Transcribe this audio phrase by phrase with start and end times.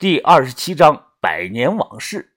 [0.00, 2.34] 第二十七章百年往事。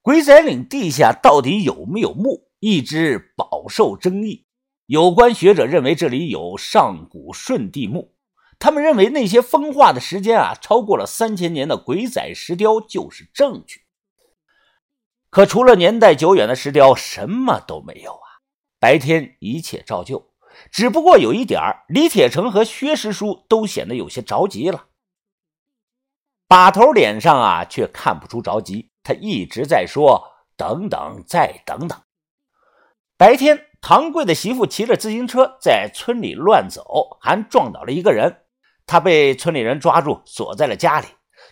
[0.00, 4.46] 鬼仔岭地下到底有没有墓，一直饱受争议。
[4.86, 8.16] 有关学者认为这里有上古舜帝墓，
[8.58, 13.82] 他们认为那些风化的时间啊超过了三千年的鬼仔石雕就是证据。
[15.30, 18.42] 可除了年代久远的石雕，什么都没有啊！
[18.80, 20.32] 白天一切照旧，
[20.72, 24.86] 只不过有一点李铁成和薛师叔都显得有些着急了。
[26.52, 28.90] 把头脸上啊，却看不出着急。
[29.02, 30.22] 他一直在说
[30.54, 31.98] ：“等等，再等等。”
[33.16, 38.42] 白天，唐贵的媳妇骑着自行车在村里乱走，还撞倒了一个人。
[38.84, 41.06] 他被村里人抓住，锁在了家里。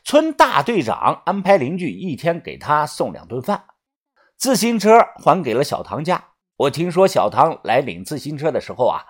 [0.05, 3.65] 村大队长安排邻居一天给他送两顿饭。
[4.37, 6.23] 自行车还给了小唐家。
[6.59, 9.07] 我听说小唐来领自行车的时候啊，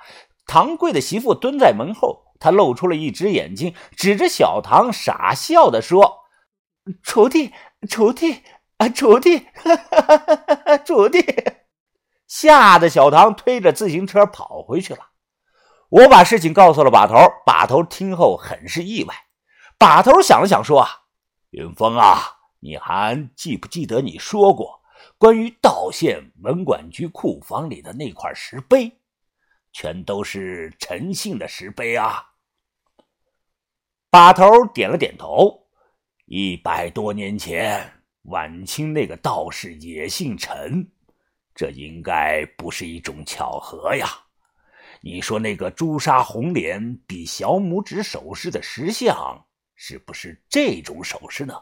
[0.50, 2.24] 唐贵的媳妇蹲在门后。
[2.40, 6.20] 他露出了一只眼睛，指着小唐，傻笑的说
[7.04, 8.42] ：“锄地，锄地，
[8.78, 9.46] 啊，锄地，
[10.86, 11.22] 锄地！”
[12.26, 15.10] 吓得小唐推着自行车跑回去了。
[15.90, 19.14] 我把事情告诉了把头，把头听后很是意外。
[19.76, 20.88] 把头想了想说：“啊
[21.50, 24.80] 云峰啊，你还记不记得你说过
[25.18, 28.99] 关于道县文管局库房里的那块石碑？
[29.72, 32.24] 全都是陈姓的石碑啊！”
[34.10, 35.56] 把头点了点头。
[36.26, 37.90] 一百多年前，
[38.22, 40.88] 晚清那个道士也姓陈，
[41.54, 44.06] 这应该不是一种巧合呀。
[45.00, 51.54] 你说那个朱砂红脸比小拇指手势的石像，是不是这种手势呢？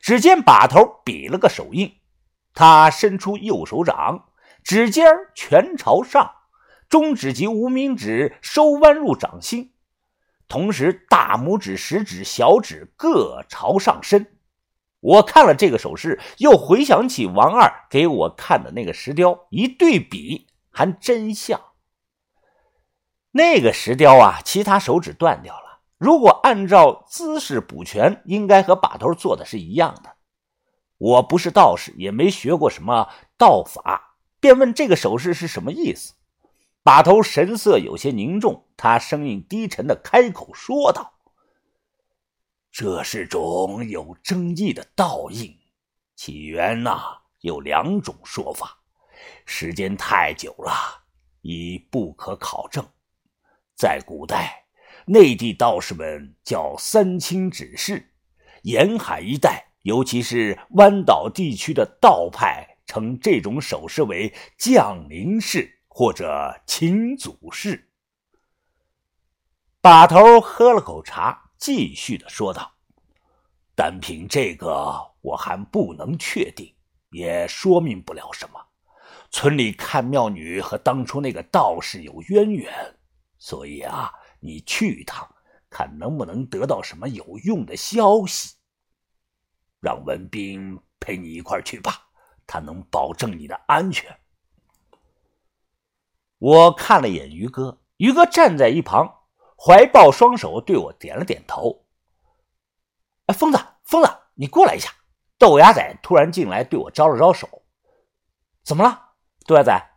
[0.00, 1.94] 只见把头比了个手印，
[2.52, 4.32] 他伸出右手掌，
[4.64, 6.30] 指尖全朝上，
[6.90, 9.72] 中指及无名指收弯入掌心。
[10.48, 14.26] 同时，大拇指、食指、小指各朝上伸。
[14.98, 21.60] 我看了这个手势，又回想起王二给我看的那个石雕，一对比，还真像。
[23.30, 25.82] 那个石雕啊，其他手指断掉了。
[25.96, 30.16] 如果按照姿势补全，应该和把头做的是一样的。
[30.98, 36.14] 我不是道士，也没学过什么道法，便问这个手势是什么意思。
[36.82, 41.12] 把头神色有些凝重，他声音低沉的开口说道
[42.72, 45.54] ：“这是种有争议的道印，
[46.16, 48.78] 起源呐有两种说法，
[49.44, 50.72] 时间太久了，
[51.42, 52.82] 已不可考证。
[53.76, 54.64] 在古代，
[55.04, 58.10] 内地道士们叫三清指示，
[58.62, 67.90] 沿海一带，尤其是湾岛地区的道派，称这种手势为降临式。”或者请祖师。
[69.80, 72.76] 把头喝了口茶，继续的说道
[73.74, 76.72] ：“单凭这个，我还不能确定，
[77.10, 78.60] 也说明不了什么。
[79.30, 82.98] 村里看庙女和当初那个道士有渊源，
[83.38, 85.28] 所以啊，你去一趟，
[85.68, 88.54] 看能不能得到什么有用的消息。
[89.80, 92.06] 让文斌陪你一块去吧，
[92.46, 94.16] 他能保证你的安全。”
[96.40, 99.20] 我看了眼于哥，于哥站在一旁，
[99.58, 101.84] 怀抱双手对我点了点头。
[103.26, 104.90] 哎，疯子，疯子，你过来一下！
[105.38, 107.46] 豆芽仔突然进来，对我招了招手。
[108.64, 109.12] 怎么了，
[109.46, 109.90] 豆芽仔？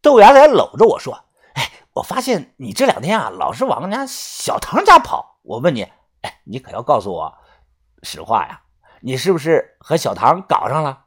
[0.00, 5.40] 豆芽仔搂着我说：“哎，我发现你这两天啊，老是往人家小唐家跑。
[5.42, 5.82] 我问你，
[6.22, 7.38] 哎，你可要告诉我
[8.02, 8.62] 实话呀？
[9.02, 11.04] 你是不是和小唐搞上了？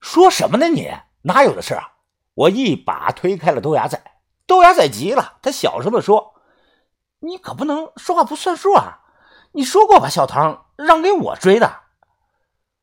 [0.00, 0.68] 说什么呢？
[0.68, 0.90] 你
[1.24, 1.90] 哪有的事啊？”
[2.34, 4.02] 我一把推开了豆芽仔，
[4.46, 6.34] 豆芽仔急了，他小声的说
[7.20, 9.00] ：“你可不能说话不算数啊！
[9.52, 11.80] 你说过把小唐让给我追的，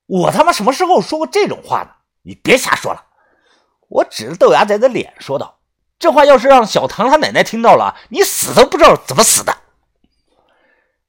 [0.05, 1.89] 我他妈什么时候说过这种话呢？
[2.21, 3.05] 你别瞎说了！”
[3.89, 5.59] 我指着豆芽仔的脸说道
[5.97, 9.51] ：“这话要是让小唐他奶奶听到了，你死都不知道怎么死的。”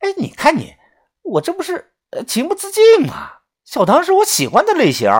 [0.00, 0.76] 哎，你看你，
[1.22, 1.92] 我这不是
[2.26, 3.32] 情不自禁吗？
[3.66, 5.10] 小唐是我喜欢的类型。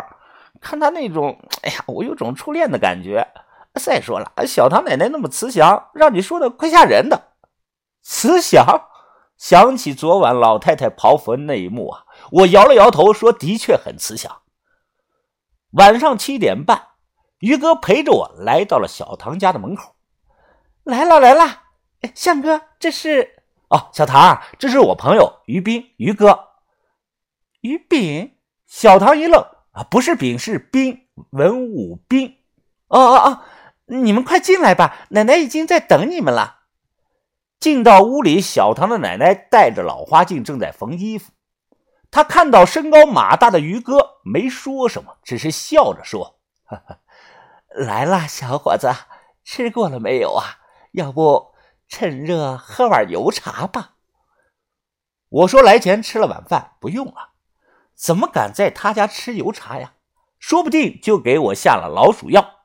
[0.61, 3.27] 看他那种，哎呀，我有种初恋的感觉。
[3.75, 7.35] 再说了，小唐奶奶那么慈祥，让你说的快吓人的。
[8.03, 8.89] 慈祥，
[9.37, 14.43] 想起昨晚老太太刨坟那一幕啊，我摇了摇头，说的确很慈祥。
[15.73, 16.89] 晚上七点半，
[17.39, 19.95] 于哥陪着我来到了小唐家的门口。
[20.83, 21.63] 来了来了，
[22.15, 26.49] 向哥，这是哦，小唐，这是我朋友于斌，于哥。
[27.61, 28.37] 于斌，
[28.67, 29.47] 小唐一愣。
[29.73, 32.37] 啊，不是丙，是兵，文武兵。
[32.89, 33.43] 哦哦哦，
[33.87, 36.59] 你们快进来吧，奶奶已经在等你们了。
[37.61, 41.33] 进到屋里，小唐的奶奶带着老花镜正在缝衣服。
[42.11, 46.41] 他看到身高马大的于哥，没说什么，只是笑着说
[47.71, 48.93] ：“来了，小伙子，
[49.45, 50.59] 吃过了没有啊？
[50.93, 51.53] 要不
[51.87, 53.95] 趁热喝碗油茶吧。”
[55.31, 57.31] 我说：“来前吃了晚饭，不用了。
[58.01, 59.93] 怎么敢在他家吃油茶呀？
[60.39, 62.61] 说不定就给我下了老鼠药。”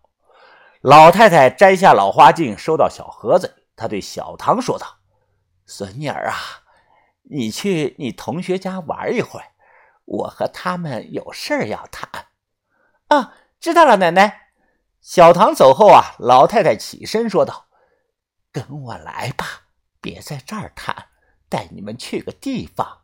[0.80, 3.64] 老太太摘下老花镜，收到小盒子里。
[3.76, 5.00] 她对小唐说道
[5.68, 6.38] ：“孙女儿啊，
[7.24, 9.48] 你去你同学家玩一会儿，
[10.06, 12.28] 我和他们有事儿要谈。”
[13.10, 14.52] 啊，知道了，奶奶。
[15.02, 17.66] 小唐走后啊，老太太起身说道
[18.54, 19.64] ：“跟我来吧，
[20.00, 21.10] 别在这儿谈，
[21.50, 23.02] 带你们去个地方。”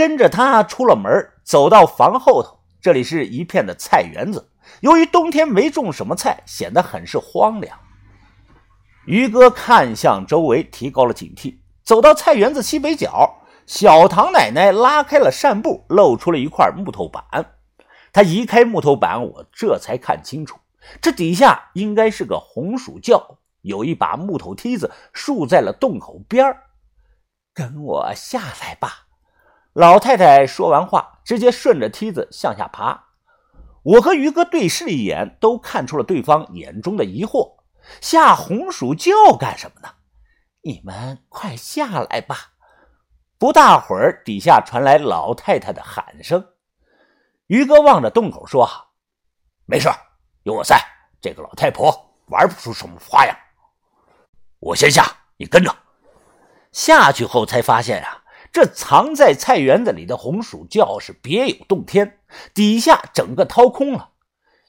[0.00, 4.48] 跟着他出了门，走到房后头，这里是一片的菜园子。
[4.80, 7.78] 由于冬天没种什么菜，显得很是荒凉。
[9.04, 11.58] 于哥看向周围，提高了警惕。
[11.82, 17.22] 走到菜园子西北角，小唐奶奶拉开了扇布，露出了一块木头板。
[18.10, 20.58] 他移开木头板，我这才看清楚，
[21.02, 26.56] 这底下应该是个红薯窖，有一把木头梯子竖在了洞口边
[27.52, 29.08] 跟我下来吧。
[29.72, 33.06] 老太太说完话，直接顺着梯子向下爬。
[33.82, 37.56] 我和于哥对视一眼，都看出了对方眼中的疑惑。
[38.00, 39.94] 下红薯窖干什么呢？
[40.62, 42.52] 你们快下来吧！
[43.38, 46.46] 不大会儿，底下传来老太太的喊声。
[47.46, 48.68] 于哥望着洞口说
[49.64, 49.88] ：“没事，
[50.42, 50.78] 有我在，
[51.22, 53.34] 这个老太婆玩不出什么花样。
[54.58, 55.06] 我先下，
[55.38, 55.74] 你跟着。”
[56.70, 58.19] 下去后才发现啊。
[58.52, 62.18] 这藏在菜园子里的红薯窖是别有洞天，
[62.52, 64.10] 底下整个掏空了。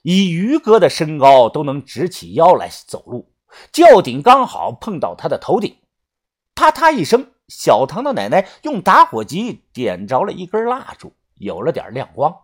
[0.04, 3.34] 以于哥的身高，都能直起腰来走路。
[3.72, 5.78] 窖顶刚好碰到他的头顶，
[6.56, 12.36] 啪嗒一声，小唐的奶奶用打火机点着了一根蜡烛，有了点亮光。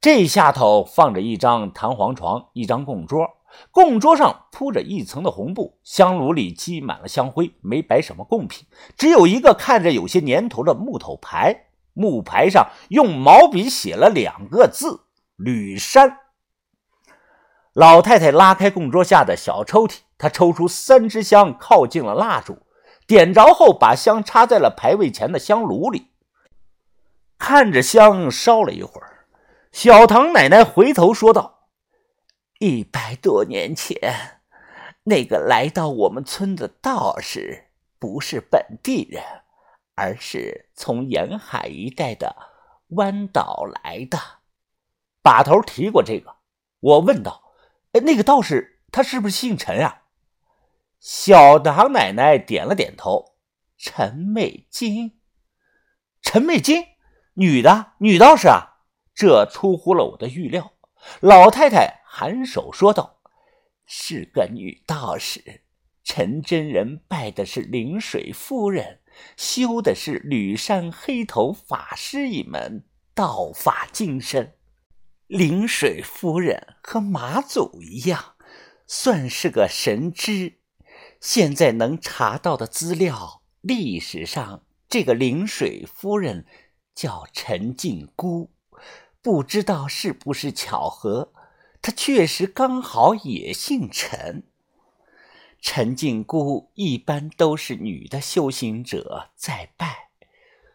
[0.00, 3.28] 这下头放着一张弹簧床，一张供桌。
[3.70, 8.66] 供桌上铺着一层的红布，香炉里积满了香灰，没摆什么贡品，
[8.96, 11.66] 只有一个看着有些年头的木头牌。
[11.94, 15.04] 木牌上用毛笔写了两个字
[15.36, 16.16] “吕山”。
[17.74, 22.58] 老太太拉开供桌下的小抽屉，她抽出三支香，靠近了蜡烛，
[23.06, 26.08] 点着后把香插在了牌位前的香炉里，
[27.38, 29.26] 看着香烧了一会儿。
[29.70, 31.61] 小唐奶奶回头说道。
[32.64, 34.40] 一百多年前，
[35.02, 39.20] 那个来到我们村的道士不是本地人，
[39.96, 42.36] 而是从沿海一带的
[42.90, 44.16] 湾岛来的。
[45.22, 46.36] 把头提过这个，
[46.78, 47.52] 我问道
[47.94, 50.04] ：“哎那个道士他是不是姓陈啊？”
[51.02, 53.34] 小唐奶奶点了点头
[53.76, 55.18] ：“陈美金，
[56.20, 56.84] 陈美金，
[57.34, 58.78] 女的，女道士啊，
[59.12, 60.74] 这出乎了我的预料。”
[61.20, 62.02] 老太太。
[62.12, 63.20] 颔首说道
[63.86, 65.62] ：“是个女道士，
[66.04, 69.00] 陈真人拜的是灵水夫人，
[69.36, 72.84] 修的是吕山黑头法师一门
[73.14, 74.56] 道法精深。
[75.26, 78.34] 灵水夫人和马祖一样，
[78.86, 80.58] 算是个神知。
[81.18, 86.44] 现在能查到的资料，历史上这个灵水夫人
[86.94, 88.50] 叫陈静姑，
[89.22, 91.32] 不知道是不是巧合。”
[91.80, 94.44] 他确实刚好也姓陈。
[95.60, 100.10] 陈静姑一般都是女的修行者在拜，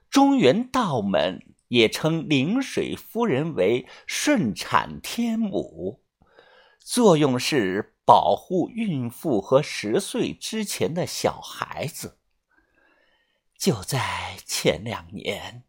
[0.10, 6.02] 中原道门也称灵水夫人为顺产天母，
[6.80, 12.18] 作用是保护孕妇和十岁之前的小孩子。
[13.58, 15.64] 就在前两年，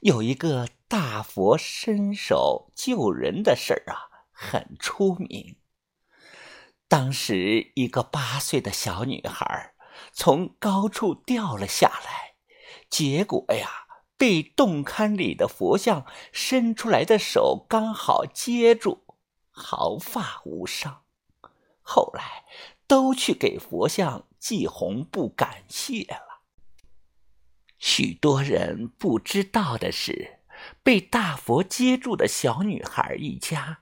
[0.00, 4.10] 有一个大佛伸手救人的事儿啊。
[4.42, 5.58] 很出名。
[6.88, 9.74] 当时，一个八岁的小女孩
[10.14, 12.36] 从高处掉了下来，
[12.88, 13.68] 结果呀，
[14.16, 19.04] 被洞龛里的佛像伸出来的手刚好接住，
[19.50, 21.02] 毫发无伤。
[21.82, 22.46] 后来，
[22.86, 26.40] 都去给佛像系红布感谢了。
[27.78, 30.39] 许多人不知道的是，
[30.82, 33.78] 被大佛接住的小女孩一家。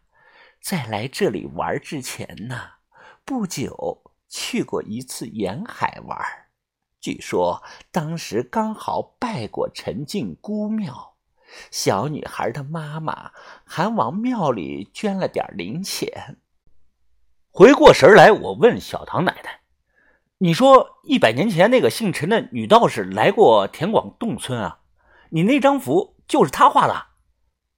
[0.60, 2.60] 在来这里玩之前呢，
[3.24, 6.18] 不久去过一次沿海玩。
[7.00, 11.14] 据说当时刚好拜过陈静姑庙，
[11.70, 13.30] 小女孩的妈妈
[13.64, 16.38] 还往庙里捐了点零钱。
[17.50, 19.60] 回过神来，我问小唐奶奶
[20.38, 24.80] ：“你说一百年前那个姓陈的女道士来过田广洞村啊？
[25.30, 27.06] 你那张符就是他画的。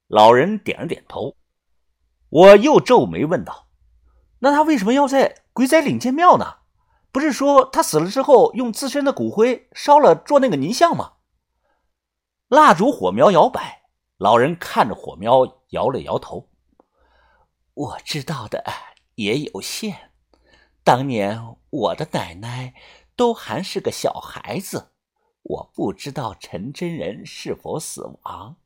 [0.08, 1.36] 老人点了点头。
[2.28, 3.68] 我又皱眉问道
[4.40, 6.58] ：“那他为什么要在鬼仔岭建庙呢？
[7.12, 11.14] 不是说他死了之后用自身的骨灰烧了做那个泥像吗？”
[12.48, 13.84] 蜡烛火苗摇摆，
[14.16, 16.48] 老人看着火苗摇了摇头
[17.74, 18.64] ：“我知道的
[19.14, 20.10] 也有限。
[20.82, 22.74] 当年我的奶奶
[23.14, 24.92] 都还是个小孩子，
[25.42, 28.56] 我不知道陈真人是否死亡。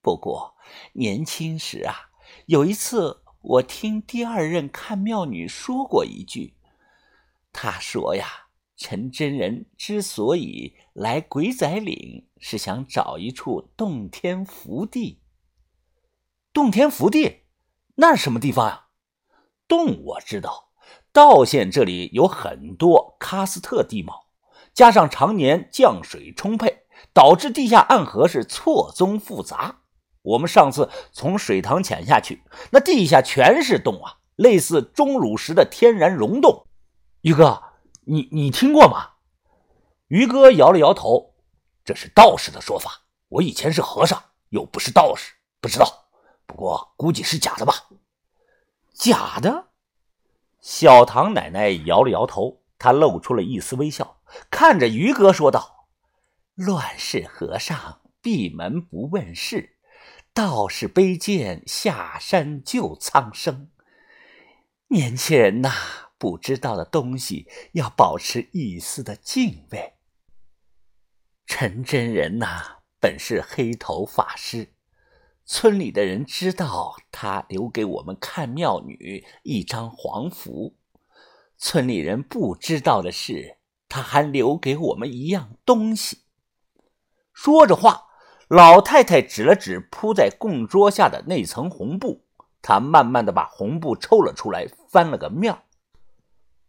[0.00, 0.54] 不过
[0.92, 2.10] 年轻时啊，
[2.46, 6.54] 有一次我听第二任看庙女说过一句，
[7.52, 8.40] 她说呀。”
[8.76, 15.22] 陈真人之所以来鬼仔岭，是想找一处洞天福地。
[16.52, 17.44] 洞天福地，
[17.94, 18.88] 那是什么地方呀？
[19.68, 20.72] 洞我知道，
[21.12, 24.23] 道县这里有很多喀斯特地貌，
[24.74, 29.80] 加上常年降水充沛，导致地下暗河是错综复杂。
[30.22, 36.66] 我们上次从水塘潜下去，那地下全是洞啊，类似钟乳石的天然溶洞。
[37.22, 37.62] 于哥。
[38.06, 39.12] 你你听过吗？
[40.08, 41.36] 于哥摇了摇头，
[41.86, 43.00] 这是道士的说法。
[43.30, 45.86] 我以前是和尚，又不是道士，不知道。
[46.44, 47.72] 不过估计是假的吧？
[48.92, 49.68] 假的？
[50.60, 54.18] 小唐奶奶摇了摇头，她露出了一丝微笑，
[54.50, 55.88] 看着于哥说道
[56.54, 59.78] ：“乱世和尚闭门不问事，
[60.32, 63.70] 道士背剑下山救苍生。
[64.88, 65.70] 年轻人呐。”
[66.16, 69.94] 不知道的东西要保持一丝的敬畏。
[71.44, 74.72] 陈真人呐，本是黑头法师，
[75.44, 80.78] 村里的人知道他留给我们看庙女一张黄符。
[81.58, 83.58] 村里人不知道的是，
[83.94, 86.22] 他还留给我们一样东西。
[87.32, 88.06] 说着话，
[88.48, 92.24] 老太太指了指铺在供桌下的那层红布，
[92.60, 95.56] 她慢慢的把红布抽了出来，翻了个面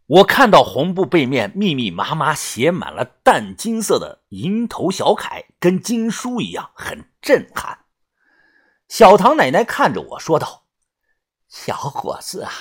[0.05, 7.85] 我看到红布背面密密麻麻写满了淡金色的蝇头小楷，跟经书一样，很震撼。
[8.87, 10.65] 小唐奶奶看着我说道
[11.49, 12.51] ：“小伙子啊，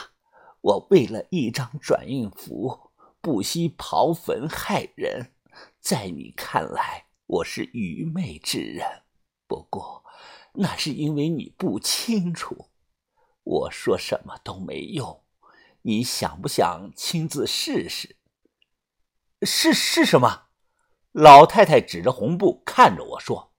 [0.62, 2.84] 我为了一张转运符，
[3.25, 5.33] 不惜刨坟害人，
[5.81, 9.04] 在你看来，我是愚昧之人。
[9.47, 10.04] 不过，
[10.52, 12.69] 那是因为你不清楚，
[13.43, 15.25] 我说什么都没用。”
[15.81, 18.16] 你想不想亲自试试？
[19.40, 20.49] 是是什么？
[21.12, 23.54] 老太太指着红布看着我说：“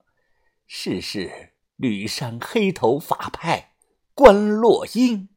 [0.67, 3.74] 试试吕山黑头法派
[4.13, 5.29] 关落英。”